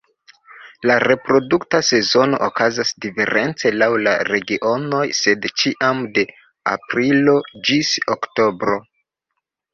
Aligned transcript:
La 0.91 0.93
reprodukta 1.01 1.81
sezono 1.89 2.39
okazas 2.47 2.93
diference 3.05 3.73
laŭ 3.75 3.89
la 4.07 4.15
regionoj, 4.31 5.03
sed 5.19 5.47
ĉiam 5.63 6.03
de 6.17 6.25
aprilo 6.75 7.39
ĝis 7.71 7.95
oktobro. 8.19 8.81